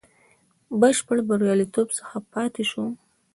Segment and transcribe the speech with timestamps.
[0.79, 2.85] بشپړ بریالیتوب څخه پاته شو.